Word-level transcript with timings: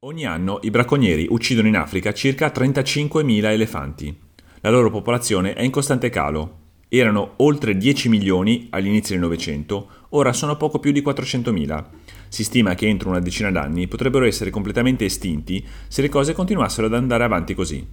Ogni 0.00 0.26
anno 0.26 0.58
i 0.60 0.68
bracconieri 0.68 1.26
uccidono 1.30 1.68
in 1.68 1.74
Africa 1.74 2.12
circa 2.12 2.52
35.000 2.54 3.44
elefanti. 3.46 4.14
La 4.60 4.68
loro 4.68 4.90
popolazione 4.90 5.54
è 5.54 5.62
in 5.62 5.70
costante 5.70 6.10
calo. 6.10 6.58
Erano 6.88 7.32
oltre 7.36 7.78
10 7.78 8.10
milioni 8.10 8.66
agli 8.72 8.88
inizi 8.88 9.12
del 9.12 9.22
Novecento, 9.22 9.88
ora 10.10 10.34
sono 10.34 10.58
poco 10.58 10.80
più 10.80 10.92
di 10.92 11.00
400.000. 11.00 11.84
Si 12.28 12.44
stima 12.44 12.74
che 12.74 12.86
entro 12.86 13.08
una 13.08 13.20
decina 13.20 13.50
d'anni 13.50 13.88
potrebbero 13.88 14.26
essere 14.26 14.50
completamente 14.50 15.06
estinti 15.06 15.66
se 15.88 16.02
le 16.02 16.10
cose 16.10 16.34
continuassero 16.34 16.88
ad 16.88 16.94
andare 16.94 17.24
avanti 17.24 17.54
così. 17.54 17.84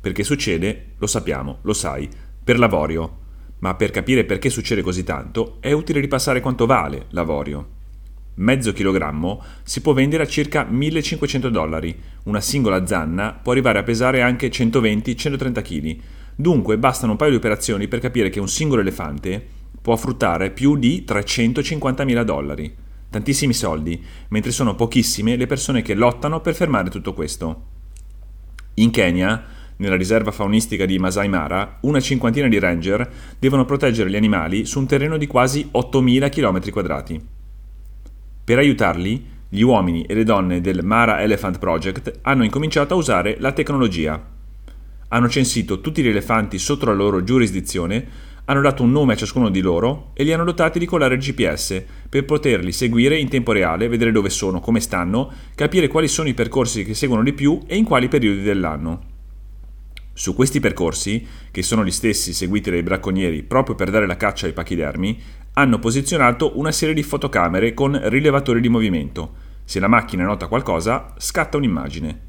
Perché 0.00 0.24
succede? 0.24 0.92
Lo 0.96 1.06
sappiamo, 1.06 1.58
lo 1.60 1.74
sai, 1.74 2.08
per 2.42 2.58
l'avorio. 2.58 3.18
Ma 3.58 3.74
per 3.74 3.90
capire 3.90 4.24
perché 4.24 4.48
succede 4.48 4.80
così 4.80 5.04
tanto 5.04 5.58
è 5.60 5.72
utile 5.72 6.00
ripassare 6.00 6.40
quanto 6.40 6.64
vale 6.64 7.04
l'avorio. 7.10 7.73
Mezzo 8.36 8.72
chilogrammo 8.72 9.42
si 9.62 9.80
può 9.80 9.92
vendere 9.92 10.24
a 10.24 10.26
circa 10.26 10.64
1500 10.64 11.48
dollari, 11.50 11.96
una 12.24 12.40
singola 12.40 12.84
zanna 12.84 13.32
può 13.32 13.52
arrivare 13.52 13.78
a 13.78 13.84
pesare 13.84 14.22
anche 14.22 14.50
120-130 14.50 15.62
kg, 15.62 15.96
dunque 16.34 16.76
bastano 16.76 17.12
un 17.12 17.18
paio 17.18 17.30
di 17.30 17.36
operazioni 17.36 17.86
per 17.86 18.00
capire 18.00 18.30
che 18.30 18.40
un 18.40 18.48
singolo 18.48 18.80
elefante 18.80 19.40
può 19.80 19.94
fruttare 19.94 20.50
più 20.50 20.76
di 20.76 21.04
350.000 21.06 22.22
dollari. 22.22 22.74
Tantissimi 23.08 23.52
soldi, 23.52 24.02
mentre 24.28 24.50
sono 24.50 24.74
pochissime 24.74 25.36
le 25.36 25.46
persone 25.46 25.82
che 25.82 25.94
lottano 25.94 26.40
per 26.40 26.54
fermare 26.54 26.90
tutto 26.90 27.14
questo. 27.14 27.66
In 28.74 28.90
Kenya, 28.90 29.44
nella 29.76 29.96
riserva 29.96 30.32
faunistica 30.32 30.86
di 30.86 30.98
Masai 30.98 31.28
Mara, 31.28 31.78
una 31.82 32.00
cinquantina 32.00 32.48
di 32.48 32.58
ranger 32.58 33.08
devono 33.38 33.64
proteggere 33.64 34.10
gli 34.10 34.16
animali 34.16 34.64
su 34.64 34.80
un 34.80 34.86
terreno 34.86 35.16
di 35.16 35.28
quasi 35.28 35.68
8.000 35.72 36.26
km2. 36.26 37.20
Per 38.44 38.58
aiutarli, 38.58 39.26
gli 39.48 39.62
uomini 39.62 40.04
e 40.04 40.14
le 40.14 40.24
donne 40.24 40.60
del 40.60 40.84
Mara 40.84 41.22
Elephant 41.22 41.58
Project 41.58 42.20
hanno 42.22 42.44
incominciato 42.44 42.94
a 42.94 42.98
usare 42.98 43.36
la 43.38 43.52
tecnologia. 43.52 44.22
Hanno 45.08 45.28
censito 45.28 45.80
tutti 45.80 46.02
gli 46.02 46.08
elefanti 46.08 46.58
sotto 46.58 46.86
la 46.86 46.92
loro 46.92 47.24
giurisdizione 47.24 48.32
hanno 48.46 48.60
dato 48.60 48.82
un 48.82 48.90
nome 48.90 49.14
a 49.14 49.16
ciascuno 49.16 49.48
di 49.48 49.60
loro 49.60 50.10
e 50.12 50.22
li 50.22 50.32
hanno 50.32 50.44
dotati 50.44 50.78
di 50.78 50.84
collare 50.84 51.16
GPS 51.16 51.82
per 52.10 52.26
poterli 52.26 52.72
seguire 52.72 53.18
in 53.18 53.28
tempo 53.28 53.52
reale, 53.52 53.88
vedere 53.88 54.12
dove 54.12 54.28
sono, 54.28 54.60
come 54.60 54.80
stanno, 54.80 55.32
capire 55.54 55.88
quali 55.88 56.08
sono 56.08 56.28
i 56.28 56.34
percorsi 56.34 56.84
che 56.84 56.92
seguono 56.92 57.22
di 57.22 57.32
più 57.32 57.60
e 57.66 57.76
in 57.76 57.84
quali 57.84 58.08
periodi 58.08 58.42
dell'anno. 58.42 59.12
Su 60.14 60.34
questi 60.34 60.60
percorsi, 60.60 61.26
che 61.50 61.62
sono 61.62 61.84
gli 61.84 61.90
stessi 61.90 62.32
seguiti 62.32 62.70
dai 62.70 62.82
bracconieri 62.82 63.42
proprio 63.42 63.74
per 63.74 63.90
dare 63.90 64.06
la 64.06 64.16
caccia 64.16 64.46
ai 64.46 64.52
pachidermi, 64.54 65.20
hanno 65.54 65.78
posizionato 65.78 66.58
una 66.58 66.72
serie 66.72 66.94
di 66.94 67.02
fotocamere 67.02 67.74
con 67.74 68.00
rilevatori 68.08 68.60
di 68.60 68.68
movimento. 68.70 69.34
Se 69.64 69.80
la 69.80 69.88
macchina 69.88 70.24
nota 70.24 70.46
qualcosa, 70.46 71.12
scatta 71.18 71.58
un'immagine. 71.58 72.20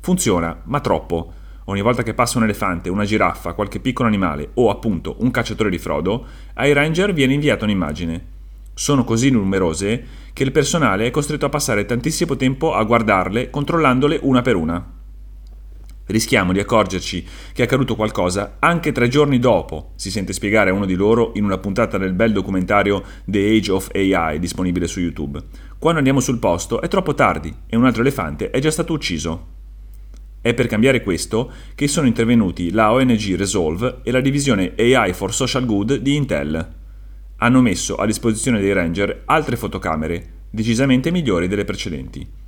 Funziona, 0.00 0.62
ma 0.64 0.80
troppo 0.80 1.34
Ogni 1.66 1.80
volta 1.80 2.02
che 2.02 2.14
passa 2.14 2.38
un 2.38 2.44
elefante, 2.44 2.88
una 2.88 3.04
giraffa, 3.04 3.52
qualche 3.52 3.78
piccolo 3.78 4.08
animale 4.08 4.50
o 4.54 4.70
appunto 4.70 5.16
un 5.20 5.30
cacciatore 5.30 5.70
di 5.70 5.78
frodo, 5.78 6.26
ai 6.54 6.72
ranger 6.72 7.12
viene 7.12 7.34
inviata 7.34 7.64
un'immagine. 7.64 8.26
Sono 8.74 9.04
così 9.04 9.30
numerose 9.30 10.04
che 10.32 10.42
il 10.42 10.50
personale 10.50 11.06
è 11.06 11.10
costretto 11.10 11.46
a 11.46 11.50
passare 11.50 11.84
tantissimo 11.84 12.36
tempo 12.36 12.74
a 12.74 12.82
guardarle, 12.82 13.50
controllandole 13.50 14.18
una 14.22 14.42
per 14.42 14.56
una. 14.56 15.01
Rischiamo 16.06 16.52
di 16.52 16.58
accorgerci 16.58 17.24
che 17.52 17.62
è 17.62 17.64
accaduto 17.64 17.94
qualcosa 17.94 18.56
anche 18.58 18.90
tre 18.90 19.08
giorni 19.08 19.38
dopo, 19.38 19.92
si 19.94 20.10
sente 20.10 20.32
spiegare 20.32 20.70
a 20.70 20.72
uno 20.72 20.84
di 20.84 20.94
loro 20.94 21.30
in 21.36 21.44
una 21.44 21.58
puntata 21.58 21.96
del 21.96 22.12
bel 22.12 22.32
documentario 22.32 23.04
The 23.24 23.56
Age 23.56 23.70
of 23.70 23.88
AI 23.94 24.38
disponibile 24.40 24.88
su 24.88 25.00
YouTube. 25.00 25.40
Quando 25.78 25.98
andiamo 25.98 26.20
sul 26.20 26.38
posto 26.38 26.80
è 26.80 26.88
troppo 26.88 27.14
tardi 27.14 27.54
e 27.66 27.76
un 27.76 27.84
altro 27.84 28.02
elefante 28.02 28.50
è 28.50 28.58
già 28.58 28.70
stato 28.70 28.92
ucciso. 28.92 29.46
È 30.40 30.54
per 30.54 30.66
cambiare 30.66 31.02
questo 31.02 31.52
che 31.76 31.86
sono 31.86 32.08
intervenuti 32.08 32.72
la 32.72 32.92
ONG 32.92 33.36
Resolve 33.36 34.00
e 34.02 34.10
la 34.10 34.20
divisione 34.20 34.74
AI 34.76 35.12
for 35.12 35.32
Social 35.32 35.64
Good 35.64 35.96
di 35.98 36.16
Intel. 36.16 36.74
Hanno 37.36 37.60
messo 37.60 37.94
a 37.94 38.06
disposizione 38.06 38.60
dei 38.60 38.72
Ranger 38.72 39.22
altre 39.26 39.56
fotocamere, 39.56 40.46
decisamente 40.50 41.12
migliori 41.12 41.46
delle 41.46 41.64
precedenti. 41.64 42.41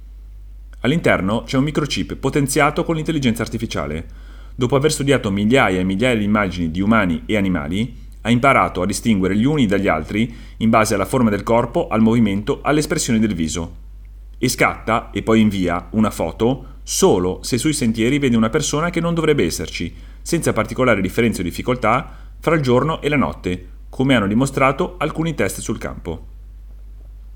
All'interno 0.85 1.45
c'è 1.45 1.57
un 1.57 1.65
microchip 1.65 2.15
potenziato 2.17 2.85
con 2.85 2.95
l'intelligenza 2.95 3.41
artificiale. 3.41 4.07
Dopo 4.55 4.77
aver 4.77 4.93
studiato 4.93 5.31
migliaia 5.31 5.81
e 5.81 5.85
migliaia 5.85 6.17
di 6.17 6.25
immagini 6.25 6.71
di 6.71 6.83
umani 6.83 7.23
e 7.25 7.39
animali, 7.39 7.97
ha 8.21 8.31
imparato 8.31 8.83
a 8.83 8.87
distinguere 8.87 9.35
gli 9.35 9.47
uni 9.47 9.65
dagli 9.65 9.89
altri 9.89 10.33
in 10.59 10.69
base 10.69 10.95
alla 10.95 11.07
forma 11.07 11.31
del 11.31 11.43
corpo, 11.43 11.89
al 11.89 12.03
movimento, 12.03 12.61
alle 12.63 12.81
espressioni 12.81 13.19
del 13.19 13.35
viso. 13.35 13.77
E 14.37 14.47
scatta 14.49 15.11
e 15.11 15.23
poi 15.23 15.41
invia 15.41 15.89
una 15.93 16.11
foto 16.11 16.73
solo 16.83 17.39
se 17.43 17.57
sui 17.57 17.73
sentieri 17.73 18.19
vede 18.19 18.37
una 18.37 18.51
persona 18.51 18.91
che 18.91 19.01
non 19.01 19.15
dovrebbe 19.15 19.45
esserci, 19.45 19.95
senza 20.21 20.53
particolari 20.53 21.01
differenze 21.01 21.41
o 21.41 21.45
difficoltà 21.45 22.15
fra 22.39 22.55
il 22.57 22.61
giorno 22.61 23.01
e 23.01 23.09
la 23.09 23.17
notte, 23.17 23.69
come 23.89 24.15
hanno 24.15 24.27
dimostrato 24.27 24.97
alcuni 24.99 25.35
test 25.35 25.61
sul 25.61 25.79
campo. 25.79 26.27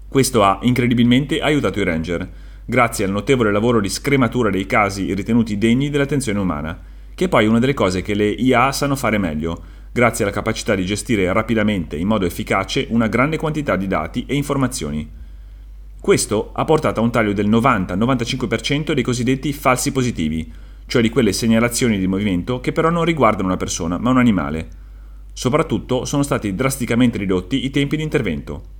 Questo 0.06 0.42
ha 0.42 0.58
incredibilmente 0.62 1.40
aiutato 1.40 1.80
i 1.80 1.84
ranger, 1.84 2.30
grazie 2.70 3.06
al 3.06 3.10
notevole 3.10 3.50
lavoro 3.50 3.80
di 3.80 3.88
scrematura 3.88 4.50
dei 4.50 4.66
casi 4.66 5.14
ritenuti 5.14 5.56
degni 5.56 5.88
dell'attenzione 5.88 6.38
umana, 6.38 6.78
che 7.14 7.24
è 7.24 7.28
poi 7.28 7.46
una 7.46 7.58
delle 7.58 7.72
cose 7.72 8.02
che 8.02 8.12
le 8.12 8.28
IA 8.28 8.72
sanno 8.72 8.94
fare 8.94 9.16
meglio, 9.16 9.58
grazie 9.90 10.24
alla 10.24 10.34
capacità 10.34 10.74
di 10.74 10.84
gestire 10.84 11.32
rapidamente 11.32 11.96
in 11.96 12.06
modo 12.06 12.26
efficace 12.26 12.86
una 12.90 13.06
grande 13.06 13.38
quantità 13.38 13.74
di 13.74 13.86
dati 13.86 14.26
e 14.26 14.34
informazioni. 14.34 15.10
Questo 15.98 16.50
ha 16.52 16.66
portato 16.66 17.00
a 17.00 17.02
un 17.02 17.10
taglio 17.10 17.32
del 17.32 17.48
90-95% 17.48 18.92
dei 18.92 19.02
cosiddetti 19.02 19.50
falsi 19.54 19.90
positivi, 19.90 20.52
cioè 20.84 21.00
di 21.00 21.08
quelle 21.08 21.32
segnalazioni 21.32 21.98
di 21.98 22.06
movimento 22.06 22.60
che 22.60 22.72
però 22.72 22.90
non 22.90 23.04
riguardano 23.04 23.48
una 23.48 23.56
persona 23.56 23.96
ma 23.96 24.10
un 24.10 24.18
animale. 24.18 24.68
Soprattutto 25.32 26.04
sono 26.04 26.22
stati 26.22 26.54
drasticamente 26.54 27.16
ridotti 27.16 27.64
i 27.64 27.70
tempi 27.70 27.96
di 27.96 28.02
intervento. 28.02 28.76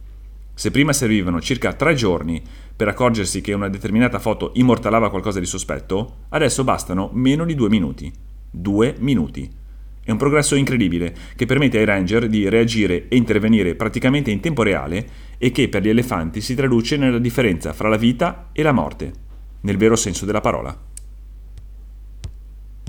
Se 0.59 0.73
prima 0.73 0.93
servivano 0.93 1.41
circa 1.41 1.73
tre 1.73 1.95
giorni 1.95 2.43
per 2.75 2.89
accorgersi 2.89 3.41
che 3.41 3.53
una 3.53 3.69
determinata 3.69 4.19
foto 4.19 4.51
immortalava 4.55 5.09
qualcosa 5.09 5.39
di 5.39 5.47
sospetto, 5.47 6.25
adesso 6.31 6.65
bastano 6.65 7.11
meno 7.13 7.45
di 7.45 7.55
due 7.55 7.69
minuti. 7.69 8.13
Due 8.51 8.97
minuti. 8.99 9.49
È 10.03 10.11
un 10.11 10.17
progresso 10.17 10.57
incredibile 10.57 11.15
che 11.37 11.47
permette 11.47 11.79
ai 11.79 11.85
ranger 11.85 12.27
di 12.27 12.49
reagire 12.49 13.07
e 13.07 13.15
intervenire 13.15 13.77
praticamente 13.77 14.33
in 14.33 14.41
tempo 14.41 14.65
reale 14.65 15.09
e 15.39 15.53
che 15.53 15.69
per 15.69 15.85
gli 15.85 15.91
elefanti 15.91 16.41
si 16.41 16.57
traduce 16.57 16.97
nella 16.97 17.21
differenza 17.21 17.73
fra 17.73 17.89
la 17.89 17.97
vita 17.97 18.49
e 18.51 18.65
la 18.65 18.73
morte, 18.73 19.13
nel 19.61 19.77
vero 19.77 19.95
senso 19.95 20.27
della 20.27 20.41
parola. 20.41 20.88